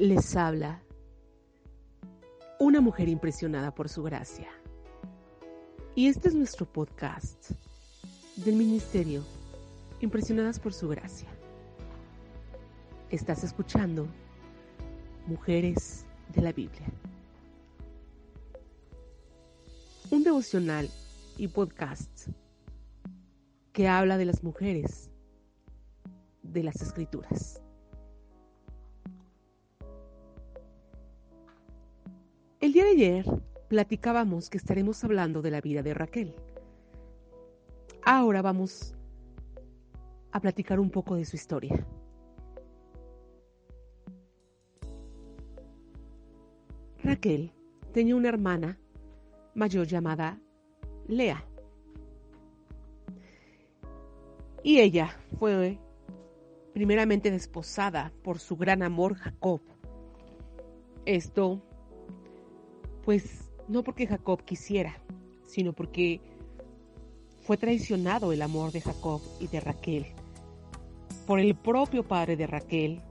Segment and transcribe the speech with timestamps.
[0.00, 0.82] Les habla
[2.58, 4.48] una mujer impresionada por su gracia.
[5.94, 7.50] Y este es nuestro podcast
[8.36, 9.22] del ministerio
[10.00, 11.28] Impresionadas por su gracia.
[13.10, 14.06] Estás escuchando
[15.26, 16.86] Mujeres de la Biblia.
[20.10, 20.88] Un devocional
[21.36, 22.28] y podcast
[23.74, 25.10] que habla de las mujeres
[26.42, 27.60] de las escrituras.
[32.60, 33.24] El día de ayer
[33.68, 36.34] platicábamos que estaremos hablando de la vida de Raquel.
[38.04, 38.94] Ahora vamos
[40.30, 41.86] a platicar un poco de su historia.
[47.02, 47.50] Raquel
[47.94, 48.78] tenía una hermana
[49.54, 50.38] mayor llamada
[51.08, 51.42] Lea.
[54.62, 55.78] Y ella fue
[56.74, 59.62] primeramente desposada por su gran amor Jacob.
[61.06, 61.62] Esto
[63.10, 64.96] pues no porque Jacob quisiera,
[65.44, 66.20] sino porque
[67.42, 70.06] fue traicionado el amor de Jacob y de Raquel
[71.26, 73.02] por el propio padre de Raquel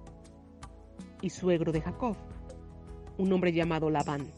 [1.21, 2.15] y suegro de Jacob,
[3.17, 4.31] un hombre llamado Labán.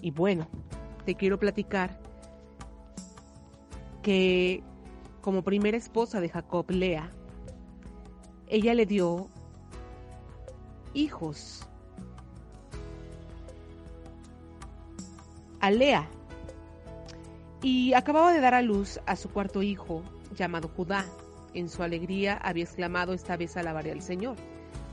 [0.00, 0.48] Y bueno,
[1.04, 2.00] te quiero platicar
[4.02, 4.62] que
[5.20, 7.12] como primera esposa de Jacob, Lea,
[8.46, 9.28] ella le dio
[10.94, 11.68] hijos
[15.66, 16.08] a Lea
[17.60, 20.04] y acababa de dar a luz a su cuarto hijo
[20.36, 21.04] llamado Judá.
[21.54, 24.36] En su alegría había exclamado esta vez alabaré al Señor.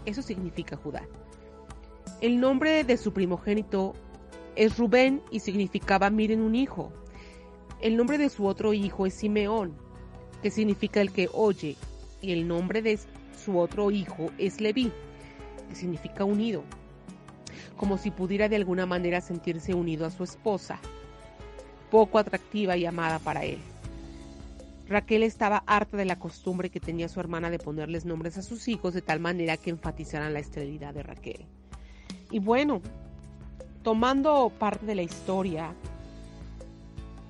[0.06, 1.04] Eso significa Judá.
[2.22, 3.94] El nombre de su primogénito
[4.56, 6.92] es Rubén y significaba miren un hijo.
[7.80, 9.78] El nombre de su otro hijo es Simeón,
[10.42, 11.76] que significa el que oye.
[12.20, 12.98] Y el nombre de
[13.46, 14.92] su otro hijo es Leví,
[15.70, 16.64] que significa unido
[17.78, 20.80] como si pudiera de alguna manera sentirse unido a su esposa,
[21.92, 23.60] poco atractiva y amada para él.
[24.88, 28.68] Raquel estaba harta de la costumbre que tenía su hermana de ponerles nombres a sus
[28.68, 31.46] hijos de tal manera que enfatizaran la esterilidad de Raquel.
[32.32, 32.82] Y bueno,
[33.82, 35.74] tomando parte de la historia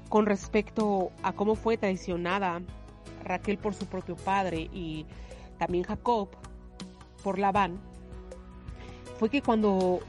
[0.10, 2.62] con respecto a cómo fue traicionada
[3.24, 5.06] Raquel por su propio padre y
[5.58, 6.30] también Jacob
[7.24, 7.80] por Labán,
[9.18, 10.02] fue que cuando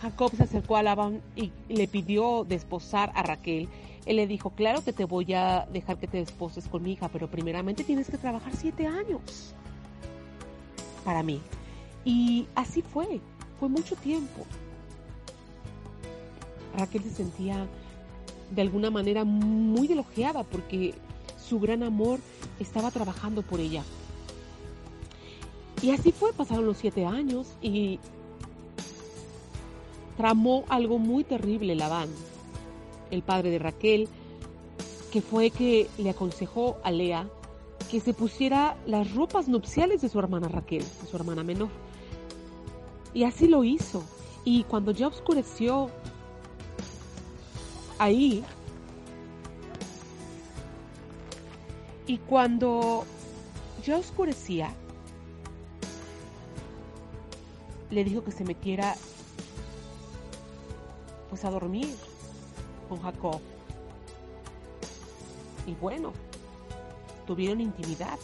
[0.00, 3.68] Jacob se acercó a Labán y le pidió desposar a Raquel.
[4.06, 7.08] Él le dijo, claro que te voy a dejar que te desposes con mi hija,
[7.08, 9.54] pero primeramente tienes que trabajar siete años
[11.04, 11.40] para mí.
[12.04, 13.20] Y así fue,
[13.58, 14.46] fue mucho tiempo.
[16.76, 17.66] Raquel se sentía
[18.50, 20.94] de alguna manera muy elogiada porque
[21.38, 22.20] su gran amor
[22.60, 23.82] estaba trabajando por ella.
[25.82, 28.00] Y así fue, pasaron los siete años y
[30.18, 32.10] tramó algo muy terrible Labán,
[33.10, 34.08] el padre de Raquel,
[35.12, 37.26] que fue que le aconsejó a Lea
[37.88, 41.70] que se pusiera las ropas nupciales de su hermana Raquel, de su hermana menor.
[43.14, 44.04] Y así lo hizo.
[44.44, 45.88] Y cuando ya oscureció
[47.98, 48.44] ahí,
[52.06, 53.04] y cuando
[53.86, 54.74] ya oscurecía,
[57.90, 58.96] le dijo que se metiera
[61.28, 61.94] pues a dormir
[62.88, 63.40] con Jacob.
[65.66, 66.12] Y bueno,
[67.26, 68.18] tuvieron intimidad.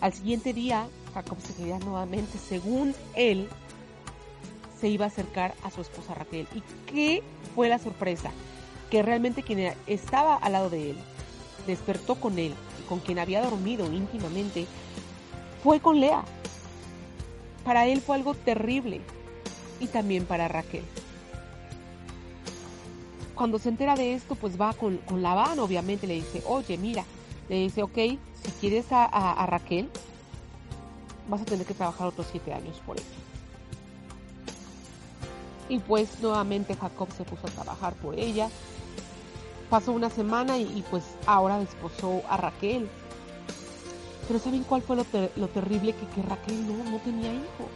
[0.00, 3.48] Al siguiente día, Jacob se quería nuevamente, según él,
[4.80, 6.46] se iba a acercar a su esposa Raquel.
[6.54, 7.22] ¿Y qué
[7.54, 8.30] fue la sorpresa?
[8.90, 10.96] Que realmente quien estaba al lado de él,
[11.66, 12.54] despertó con él,
[12.88, 14.66] con quien había dormido íntimamente,
[15.64, 16.24] fue con Lea.
[17.64, 19.00] Para él fue algo terrible
[19.80, 20.84] y también para Raquel
[23.38, 27.04] cuando se entera de esto, pues va con, con Labán, obviamente le dice, oye, mira,
[27.48, 29.88] le dice, ok, si quieres a, Raquel,
[31.28, 33.06] vas a tener que trabajar otros siete años por ella.
[35.68, 38.50] Y pues nuevamente Jacob se puso a trabajar por ella.
[39.70, 42.88] Pasó una semana y, pues ahora desposó a Raquel.
[44.26, 45.04] Pero ¿saben cuál fue lo,
[45.48, 45.94] terrible?
[45.94, 47.70] Que, que Raquel no, no tenía hijos.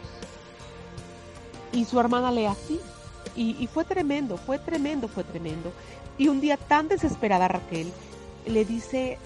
[1.71, 2.81] Y su hermana le así.
[3.35, 5.71] Y, fue tremendo, fue tremendo, fue tremendo.
[6.17, 7.91] Y un día tan desesperada Raquel
[8.45, 9.17] le dice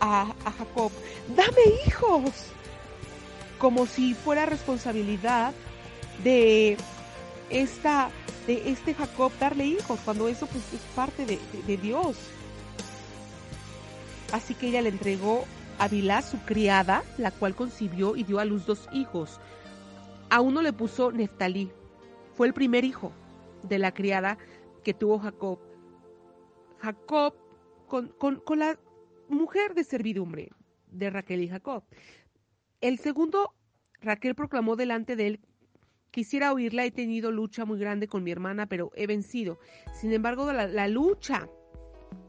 [0.00, 0.90] a, Jacob,
[1.36, 2.32] dame hijos,
[3.58, 5.52] como si fuera responsabilidad
[6.24, 6.78] de
[7.50, 8.10] esta
[8.46, 12.16] de este Jacob darle hijos, cuando eso pues es parte de, Dios.
[14.32, 15.44] Así que ella le entregó
[15.78, 19.40] a Bilá, su criada, la cual concibió y dio a luz dos hijos.
[20.30, 21.70] A uno le puso Neftalí.
[22.36, 23.12] Fue el primer hijo
[23.68, 24.38] de la criada
[24.82, 25.58] que tuvo Jacob.
[26.78, 27.34] Jacob
[27.86, 28.78] con, con la
[29.28, 30.50] mujer de servidumbre
[30.88, 31.84] de Raquel y Jacob.
[32.80, 33.54] El segundo,
[34.00, 35.40] Raquel proclamó delante de él
[36.16, 39.58] Quisiera oírla, he tenido lucha muy grande con mi hermana, pero he vencido.
[39.92, 41.46] Sin embargo, la, lucha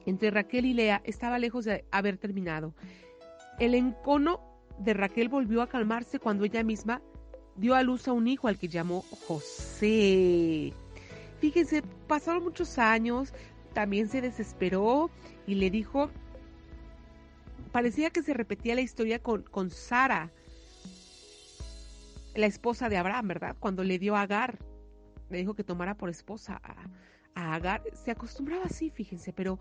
[0.05, 2.73] entre Raquel y Lea estaba lejos de haber terminado.
[3.59, 4.41] El encono
[4.77, 7.01] de Raquel volvió a calmarse cuando ella misma
[7.55, 10.73] dio a luz a un hijo al que llamó José.
[11.39, 13.33] Fíjense, pasaron muchos años,
[13.73, 15.11] también se desesperó
[15.45, 16.09] y le dijo,
[17.71, 20.31] parecía que se repetía la historia con, con Sara
[22.37, 23.55] la esposa de Abraham, ¿verdad?
[23.59, 24.59] Cuando le dio a Agar,
[25.29, 29.59] le dijo que tomara por esposa a, Agar, se acostumbraba así, fíjense, pero,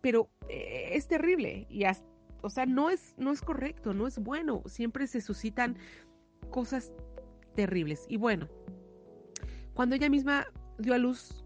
[0.00, 1.82] pero eh, es terrible y
[2.42, 5.76] o sea, no es, no es correcto, no es bueno, siempre se suscitan
[6.50, 6.92] cosas
[7.56, 8.06] terribles.
[8.08, 8.48] Y bueno,
[9.74, 10.46] cuando ella misma
[10.78, 11.44] dio a luz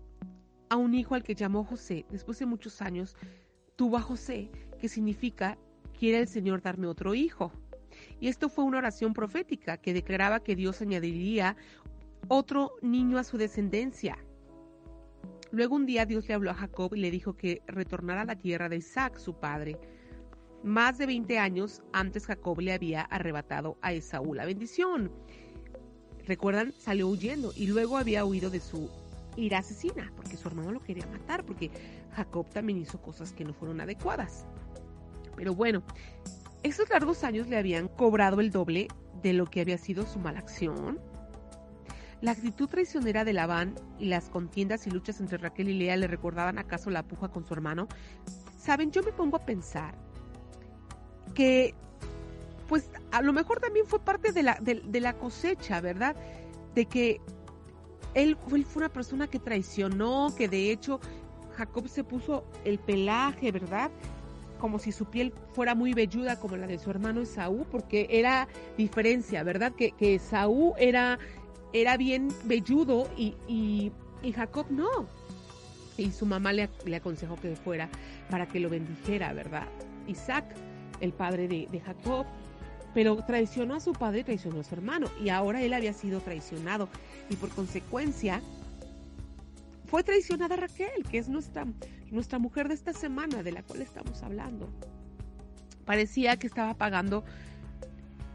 [0.69, 3.17] a un hijo al que llamó José, después de muchos años,
[3.76, 5.58] tuvo a José, que significa,
[5.99, 7.52] quiere el Señor darme otro hijo.
[8.20, 11.56] Y esto fue una oración profética que declaraba que Dios añadiría
[12.29, 14.17] otro niño a su descendencia.
[15.50, 18.37] Luego un día Dios le habló a Jacob y le dijo que retornara a la
[18.37, 19.78] tierra de Isaac, su padre.
[20.62, 25.12] Más de 20 años antes Jacob le había arrebatado a Esaú la bendición.
[26.26, 28.88] Recuerdan, salió huyendo y luego había huido de su
[29.37, 31.70] ira asesina, porque su hermano lo quería matar, porque
[32.14, 34.46] Jacob también hizo cosas que no fueron adecuadas.
[35.37, 35.82] Pero bueno,
[36.62, 38.88] esos largos años le habían cobrado el doble
[39.23, 41.00] de lo que había sido su mala acción.
[42.20, 46.06] La actitud traicionera de Labán y las contiendas y luchas entre Raquel y Lea le
[46.06, 47.88] recordaban acaso la puja con su hermano.
[48.56, 49.96] Saben, yo me pongo a pensar
[51.35, 51.75] que,
[52.69, 56.14] pues, a lo mejor también fue parte de la, de, la cosecha, ¿verdad?
[56.76, 57.20] De que
[58.14, 61.00] él, fue una persona que traicionó, que de hecho
[61.56, 63.91] Jacob se puso el pelaje, ¿verdad?
[64.62, 68.47] como si su piel fuera muy velluda como la de su hermano Esaú, porque era
[68.79, 69.73] diferencia, ¿verdad?
[69.73, 71.19] Que, que Esaú era,
[71.73, 73.91] era bien velludo y, y,
[74.32, 75.09] Jacob no.
[75.97, 77.88] Y su mamá le, le, aconsejó que fuera
[78.31, 79.67] para que lo bendijera, ¿verdad?
[80.06, 80.44] Isaac,
[81.00, 82.25] el padre de, de Jacob,
[82.94, 86.21] pero traicionó a su padre y traicionó a su hermano, y ahora él había sido
[86.21, 86.89] traicionado,
[87.31, 88.43] y por consecuencia
[89.87, 91.67] fue traicionada Raquel, que es nuestra,
[92.11, 94.71] nuestra mujer de esta semana de la cual estamos hablando.
[95.85, 97.25] Parecía que estaba pagando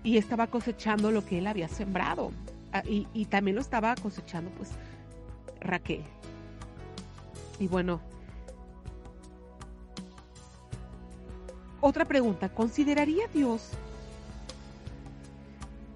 [0.04, 2.32] y estaba cosechando lo que él había sembrado.
[2.74, 4.70] Ah, y, y también lo estaba cosechando pues
[5.60, 6.04] Raquel.
[7.60, 8.02] Y bueno,
[11.82, 13.72] otra pregunta, ¿consideraría Dios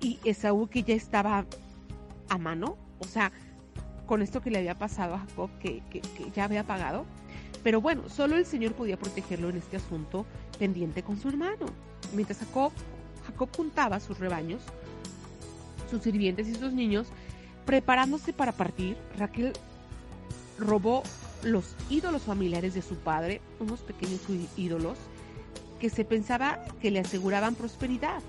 [0.02, 1.46] y Esaú que ya estaba
[2.30, 2.78] a mano?
[3.00, 3.32] O sea,
[4.06, 5.82] con esto que le había pasado a Jacob, que,
[6.36, 7.06] ya había pagado.
[7.64, 10.26] Pero bueno, solo el Señor podía protegerlo en este asunto
[10.60, 11.68] pendiente con su hermano.
[12.14, 12.72] Mientras Jacob,
[13.26, 14.62] Jacob juntaba sus rebaños,
[15.90, 17.08] sus sirvientes y sus niños,
[17.66, 19.54] preparándose para partir, Raquel
[20.58, 21.04] robó
[21.44, 24.22] los ídolos familiares de su padre, unos pequeños
[24.58, 24.98] ídolos,
[25.80, 28.22] que se pensaba que le aseguraban prosperidad.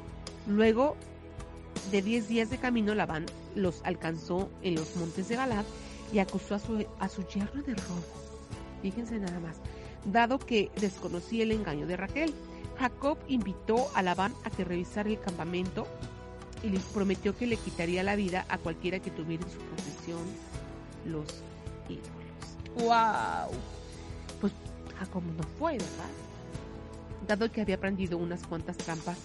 [0.47, 0.97] Luego
[1.91, 5.65] de 10 días de camino, Labán los alcanzó en los montes de Galad
[6.13, 8.03] y acusó a su, a su yerno de robo.
[8.83, 9.57] Fíjense nada más.
[10.05, 12.35] Dado que desconocía el engaño de Raquel,
[12.79, 15.87] Jacob invitó a Labán a que revisara el campamento
[16.63, 20.21] y le prometió que le quitaría la vida a cualquiera que tuviera en su posesión
[21.07, 21.27] los
[21.89, 22.13] ídolos.
[22.77, 23.57] ¡Wow!
[24.41, 24.53] Pues
[24.99, 26.11] Jacob no fue, ¿verdad?
[27.27, 29.19] Dado que había aprendido unas cuantas trampas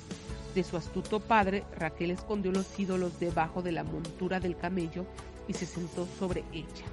[0.58, 5.06] de su astuto padre, Raquel escondió los ídolos debajo de la montura del camello
[5.48, 6.86] y se sentó sobre ella.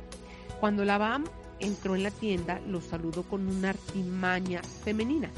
[0.60, 1.24] Cuando Labán
[1.60, 5.30] entró en la tienda, lo saludó con una artimaña femenina,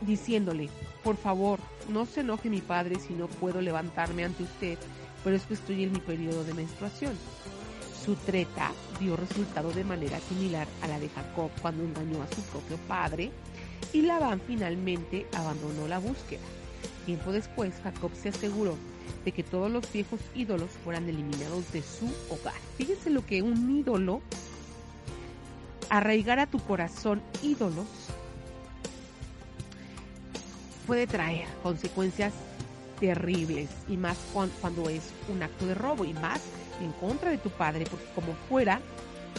[0.00, 0.70] diciéndole,
[1.04, 1.58] por favor,
[1.90, 4.78] no se enoje mi padre si no puedo levantarme ante usted,
[5.22, 7.12] pero es que estoy en mi periodo de menstruación.
[8.02, 12.40] Su treta dio resultado de manera similar a la de Jacob cuando engañó a su
[12.40, 13.30] propio padre
[13.92, 16.40] y Labán finalmente abandonó la búsqueda.
[17.06, 18.76] Tiempo después, Jacob se aseguró
[19.24, 22.54] de que todos los viejos ídolos fueran eliminados de su hogar.
[22.76, 24.20] Fíjense lo que un ídolo,
[25.90, 27.86] arraigar a tu corazón ídolos,
[30.86, 32.32] puede traer consecuencias
[33.00, 36.40] terribles y más cuando es un acto de robo y más
[36.80, 38.80] en contra de tu padre, porque como fuera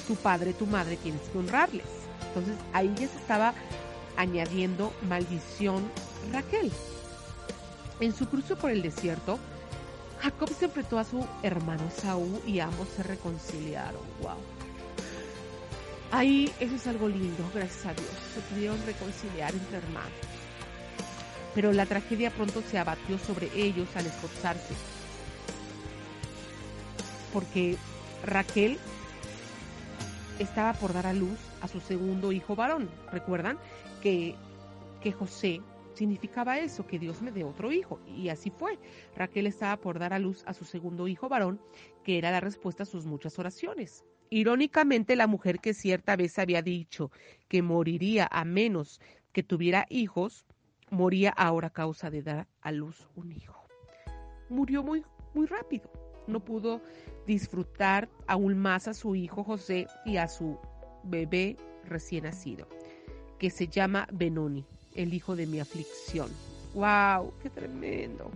[0.08, 1.86] tu padre, tu madre, tienes que honrarles.
[2.28, 3.54] Entonces ahí ya se estaba
[4.18, 5.84] añadiendo maldición
[6.32, 6.72] Raquel.
[8.00, 9.40] En su cruce por el desierto,
[10.20, 14.02] Jacob se enfrentó a su hermano Saúl y ambos se reconciliaron.
[14.22, 14.38] Wow.
[16.12, 18.10] Ahí eso es algo lindo, gracias a Dios.
[18.34, 20.12] Se pudieron reconciliar entre hermanos.
[21.56, 24.74] Pero la tragedia pronto se abatió sobre ellos al esforzarse.
[27.34, 27.78] Porque
[28.24, 28.80] Raquel
[30.40, 32.90] estaba por dar a luz a su segundo hijo varón.
[33.12, 33.58] ¿Recuerdan?
[34.04, 34.36] Que,
[35.02, 35.62] que José
[35.96, 38.00] significaba eso, que Dios me dé otro hijo.
[38.06, 38.78] Y así fue.
[39.16, 41.62] Raquel estaba por dar a luz a su segundo hijo varón,
[42.04, 44.04] que era la respuesta a sus muchas oraciones.
[44.30, 47.12] Irónicamente, la mujer que cierta vez había dicho
[47.48, 49.00] que moriría a menos
[49.32, 50.46] que tuviera hijos,
[50.90, 53.64] moría ahora a causa de dar a luz un hijo.
[54.50, 55.90] Murió muy, muy rápido.
[56.28, 56.82] No pudo
[57.28, 60.58] disfrutar aún más a su hijo José y a su
[61.04, 62.68] bebé recién nacido,
[63.44, 64.64] que se llama Benoni
[64.96, 66.30] el hijo de mi aflicción.
[66.76, 67.34] ¡Wow!
[67.42, 68.32] ¡Qué tremendo!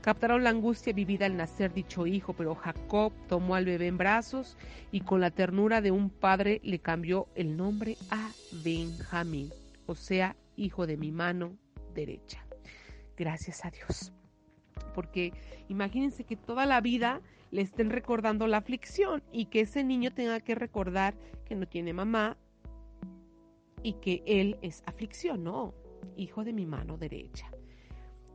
[0.00, 4.56] Captaron la angustia vivida al nacer dicho hijo, pero Jacob tomó al bebé en brazos
[4.90, 8.32] y con la ternura de un padre le cambió el nombre a
[8.64, 9.52] Benjamín,
[9.86, 11.56] o sea, hijo de mi mano
[11.94, 12.44] derecha.
[13.16, 14.12] Gracias a Dios.
[14.92, 15.32] Porque
[15.68, 17.20] imagínense que toda la vida
[17.52, 21.14] le estén recordando la aflicción y que ese niño tenga que recordar
[21.44, 22.36] que no tiene mamá,
[23.82, 25.74] y que él es aflicción, no,
[26.16, 27.50] hijo de mi mano derecha.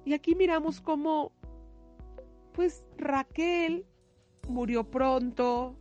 [0.03, 1.31] Y aquí miramos cómo,
[2.53, 3.85] pues Raquel
[4.47, 5.75] murió pronto.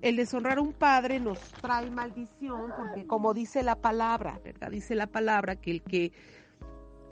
[0.00, 4.70] El deshonrar a un padre nos trae maldición, porque como dice la palabra, ¿verdad?
[4.70, 6.12] Dice la palabra que el que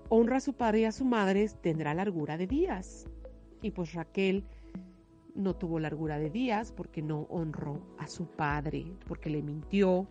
[0.08, 3.06] honra a su padre y a su madre tendrá largura de días.
[3.62, 4.44] Y pues Raquel
[5.36, 10.08] no tuvo largura de días porque no honró a su padre, porque le mintió,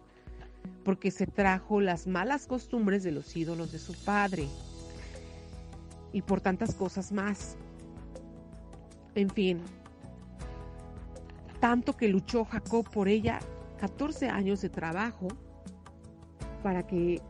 [0.84, 4.48] porque se trajo las malas costumbres de los ídolos de su padre
[6.13, 7.56] y por tantas cosas más.
[9.16, 9.62] En fin,
[11.60, 13.39] tanto que luchó Jacob por ella
[13.80, 15.28] 14 años de trabajo
[16.63, 17.22] para que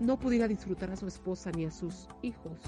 [0.00, 2.58] no pudiera disfrutar a su esposa ni a sus hijos,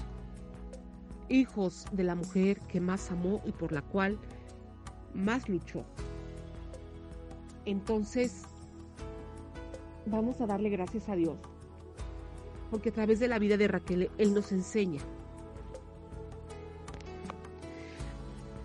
[1.27, 4.17] hijos de la mujer que más amó y por la cual
[5.13, 5.83] más luchó.
[7.65, 8.43] Entonces,
[10.05, 11.37] vamos a darle gracias a Dios,
[12.69, 15.01] porque a través de la vida de Raquel Él nos enseña.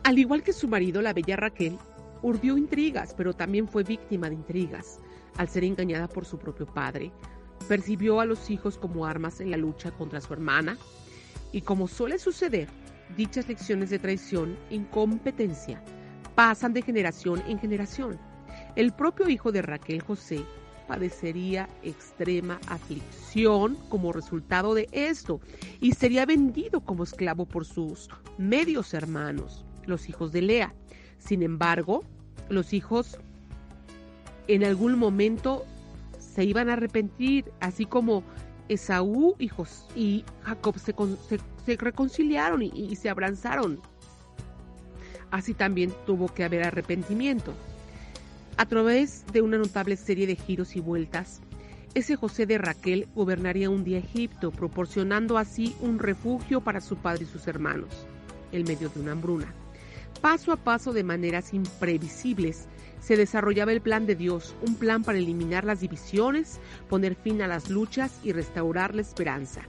[0.03, 1.79] Al igual que su marido, la bella Raquel,
[2.23, 4.99] urdió intrigas, pero también fue víctima de intrigas,
[5.37, 7.11] al ser engañada por su propio padre.
[7.69, 10.77] Percibió a los hijos como armas en la lucha contra su hermana,
[11.53, 12.69] y como suele suceder,
[13.17, 15.83] dichas lecciones de traición, incompetencia,
[16.35, 18.19] pasan de generación en generación
[18.77, 20.45] el propio hijo de Raquel José
[20.87, 25.41] padecería extrema aflicción como resultado de esto
[25.81, 28.09] y sería vendido como esclavo por sus
[28.39, 30.75] medios hermanos, los hijos de Lea.
[31.19, 32.03] Sin embargo,
[32.49, 33.19] los hijos
[34.49, 35.65] en algún momento
[36.19, 38.25] se iban a arrepentir, así como
[38.69, 39.51] Esaú y,
[39.95, 43.81] y Jacob se, reconciliaron y se abrazaron.
[45.31, 47.55] Así también tuvo que haber arrepentimiento.
[48.61, 51.41] A través de una notable serie de giros y vueltas,
[51.95, 57.25] ese José de Raquel gobernaría un día Egipto, proporcionando así un refugio para su padre
[57.25, 57.89] y sus hermanos,
[58.53, 59.55] en medio de una hambruna.
[60.21, 62.69] Paso a paso, de maneras imprevisibles,
[63.01, 67.49] se desarrollaba el plan de Dios, un plan para eliminar las divisiones, poner fin a
[67.49, 69.63] las luchas y restaurar la esperanza.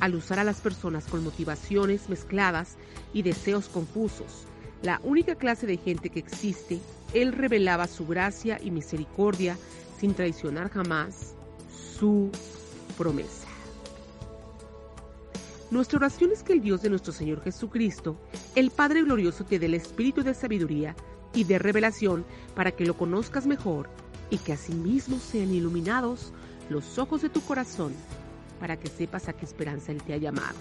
[0.00, 2.76] Al usar a las personas con motivaciones mezcladas
[3.14, 4.48] y deseos confusos,
[4.82, 6.80] la única clase de gente que existe
[7.14, 9.56] él revelaba su gracia y misericordia
[9.98, 11.34] sin traicionar jamás
[11.98, 12.30] su
[12.98, 13.46] promesa.
[15.70, 18.16] Nuestra oración es que el Dios de nuestro Señor Jesucristo,
[18.54, 20.94] el Padre glorioso, te dé el espíritu de sabiduría
[21.34, 23.88] y de revelación para que lo conozcas mejor
[24.30, 26.32] y que asimismo sean iluminados
[26.68, 27.92] los ojos de tu corazón
[28.60, 30.56] para que sepas a qué esperanza Él te ha llamado